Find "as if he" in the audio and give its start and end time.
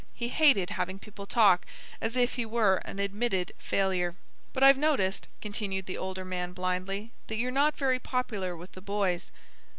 2.01-2.43